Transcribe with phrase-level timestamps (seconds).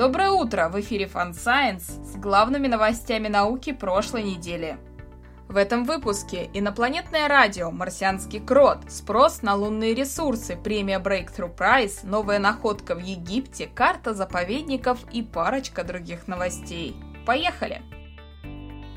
[0.00, 0.70] Доброе утро!
[0.70, 4.78] В эфире Fun Science с главными новостями науки прошлой недели.
[5.46, 12.38] В этом выпуске инопланетное радио, марсианский крот, спрос на лунные ресурсы, премия Breakthrough Prize, новая
[12.38, 16.96] находка в Египте, карта заповедников и парочка других новостей.
[17.26, 17.82] Поехали!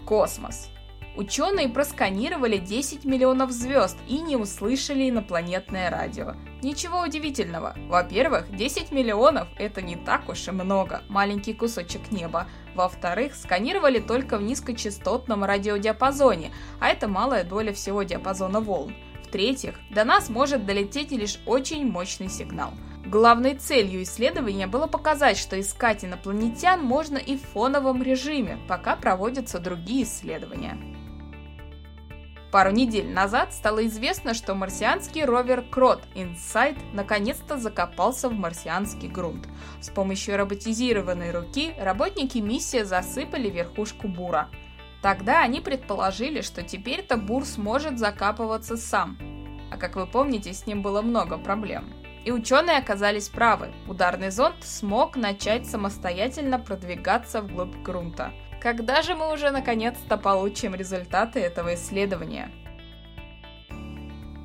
[0.08, 0.70] Космос.
[1.16, 6.34] Ученые просканировали 10 миллионов звезд и не услышали инопланетное радио.
[6.64, 7.76] Ничего удивительного.
[7.88, 12.48] Во-первых, 10 миллионов– это не так уж и много, маленький кусочек неба.
[12.74, 18.96] Во-вторых, сканировали только в низкочастотном радиодиапазоне, а это малая доля всего диапазона волн.
[19.28, 22.72] В-третьих, до нас может долететь лишь очень мощный сигнал.
[23.06, 29.60] Главной целью исследования было показать, что искать инопланетян можно и в фоновом режиме, пока проводятся
[29.60, 30.93] другие исследования.
[32.54, 39.48] Пару недель назад стало известно, что марсианский ровер Крот Insight наконец-то закопался в марсианский грунт.
[39.82, 44.52] С помощью роботизированной руки работники миссии засыпали верхушку бура.
[45.02, 49.18] Тогда они предположили, что теперь-то бур сможет закапываться сам.
[49.72, 51.92] А как вы помните, с ним было много проблем.
[52.24, 53.74] И ученые оказались правы.
[53.88, 58.32] Ударный зонд смог начать самостоятельно продвигаться вглубь грунта.
[58.64, 62.50] Когда же мы уже наконец-то получим результаты этого исследования?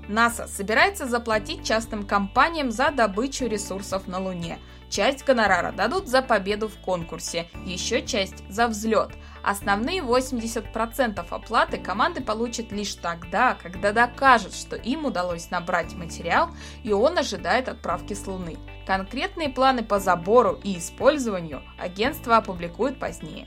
[0.09, 4.59] НАСА собирается заплатить частным компаниям за добычу ресурсов на Луне.
[4.91, 9.11] Часть гонорара дадут за победу в конкурсе, еще часть за взлет.
[9.45, 16.51] Основные 80% оплаты команды получат лишь тогда, когда докажут, что им удалось набрать материал
[16.83, 18.57] и он ожидает отправки с Луны.
[18.85, 23.47] Конкретные планы по забору и использованию агентство опубликует позднее.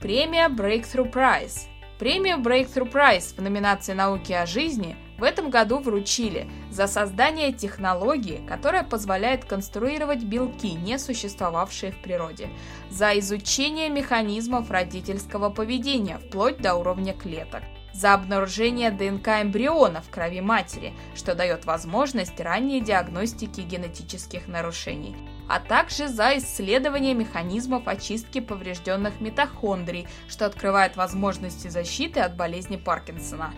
[0.00, 1.66] Премия Breakthrough Prize.
[1.98, 8.40] Премию Breakthrough Prize в номинации «Науки о жизни» в этом году вручили за создание технологии,
[8.48, 12.48] которая позволяет конструировать белки, не существовавшие в природе,
[12.88, 17.60] за изучение механизмов родительского поведения вплоть до уровня клеток,
[17.92, 25.16] за обнаружение ДНК эмбриона в крови матери, что дает возможность ранней диагностики генетических нарушений,
[25.48, 33.52] а также за исследование механизмов очистки поврежденных митохондрий, что открывает возможности защиты от болезни Паркинсона.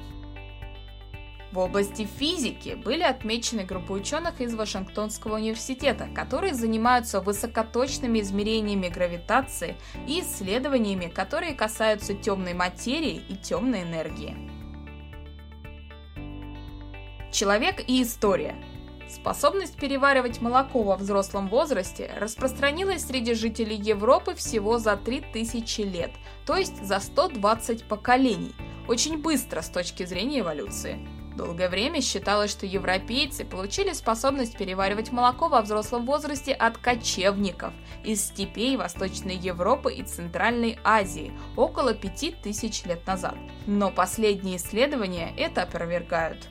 [1.53, 9.77] В области физики были отмечены группы ученых из Вашингтонского университета, которые занимаются высокоточными измерениями гравитации
[10.09, 14.35] и исследованиями, которые касаются темной материи и темной энергии.
[17.31, 18.57] Человек и история–
[19.13, 26.13] Способность переваривать молоко во взрослом возрасте распространилась среди жителей Европы всего за 3000 лет,
[26.47, 28.55] то есть за 120 поколений.
[28.89, 30.99] Очень быстро с точки зрения эволюции.
[31.37, 37.73] Долгое время считалось, что европейцы получили способность переваривать молоко во взрослом возрасте от кочевников
[38.05, 43.37] из степей Восточной Европы и Центральной Азии около 5000 лет назад.
[43.67, 46.49] Но последние исследования это опровергают.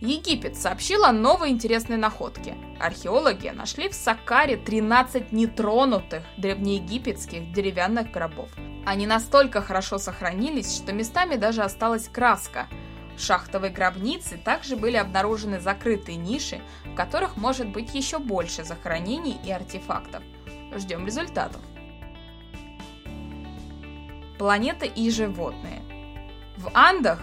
[0.00, 2.56] Египет сообщил о новой интересной находке.
[2.80, 8.48] Археологи нашли в Сакаре 13 нетронутых древнеегипетских деревянных гробов.
[8.86, 12.66] Они настолько хорошо сохранились, что местами даже осталась краска.
[13.14, 19.36] В шахтовой гробнице также были обнаружены закрытые ниши, в которых может быть еще больше захоронений
[19.44, 20.22] и артефактов.
[20.74, 21.60] Ждем результатов.
[24.38, 25.82] Планета и животные.
[26.56, 27.20] В Андах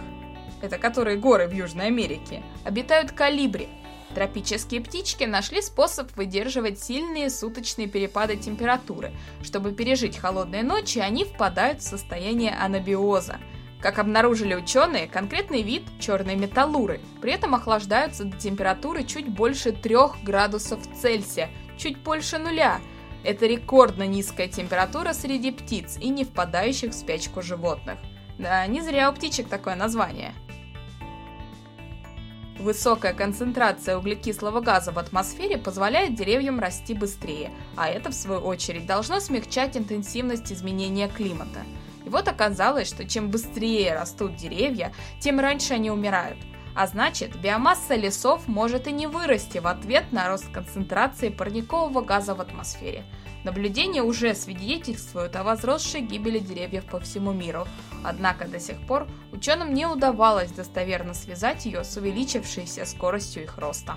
[0.62, 3.70] это которые горы в Южной Америке, обитают калибри.
[4.16, 9.12] Тропические птички нашли способ выдерживать сильные суточные перепады температуры.
[9.44, 13.38] Чтобы пережить холодные ночи, они впадают в состояние анабиоза.
[13.82, 19.96] Как обнаружили ученые, конкретный вид черной металлуры при этом охлаждаются до температуры чуть больше 3
[20.24, 22.80] градусов Цельсия, чуть больше нуля.
[23.24, 28.00] Это рекордно низкая температура среди птиц и не впадающих в спячку животных.
[28.40, 30.34] Да, не зря у птичек такое название.
[32.60, 38.88] Высокая концентрация углекислого газа в атмосфере позволяет деревьям расти быстрее, а это, в свою очередь,
[38.88, 41.60] должно смягчать интенсивность изменения климата.
[42.04, 46.38] И вот оказалось, что чем быстрее растут деревья, тем раньше они умирают.
[46.78, 52.36] А значит, биомасса лесов может и не вырасти в ответ на рост концентрации парникового газа
[52.36, 53.04] в атмосфере–
[53.48, 57.66] Наблюдения уже свидетельствуют о возросшей гибели деревьев по всему миру,
[58.04, 63.96] однако до сих пор ученым не удавалось достоверно связать ее с увеличившейся скоростью их роста.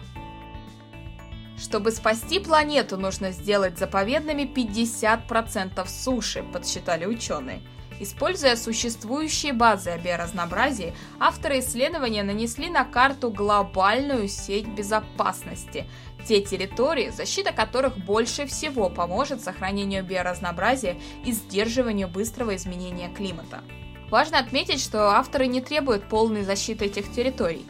[1.59, 7.61] Чтобы спасти планету, нужно сделать заповедными 50% суши, подсчитали ученые.
[8.01, 15.85] Используя существующие базы о биоразнообразии, авторы исследования нанесли на карту глобальную сеть безопасности,
[16.27, 23.61] те территории, защита которых больше всего поможет сохранению биоразнообразия и сдерживанию быстрого изменения климата.
[24.09, 27.67] Важно отметить, что авторы не требуют полной защиты этих территорий.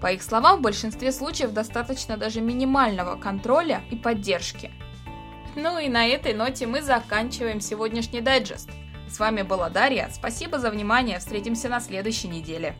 [0.00, 4.70] По их словам, в большинстве случаев достаточно даже минимального контроля и поддержки.
[5.56, 8.70] Ну и на этой ноте мы заканчиваем сегодняшний дайджест–
[9.12, 10.08] с вами была Дарья.
[10.10, 11.18] Спасибо за внимание.
[11.18, 12.74] Встретимся на следующей неделе.